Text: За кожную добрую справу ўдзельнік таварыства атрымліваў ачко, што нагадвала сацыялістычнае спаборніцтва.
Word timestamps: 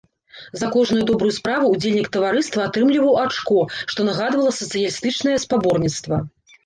За 0.59 0.67
кожную 0.75 1.01
добрую 1.09 1.33
справу 1.39 1.65
ўдзельнік 1.73 2.09
таварыства 2.17 2.65
атрымліваў 2.69 3.19
ачко, 3.25 3.61
што 3.95 3.99
нагадвала 4.09 4.55
сацыялістычнае 4.61 5.37
спаборніцтва. 5.45 6.15